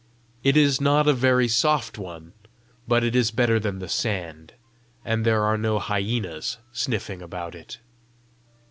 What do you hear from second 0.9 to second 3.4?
a very soft one, but it is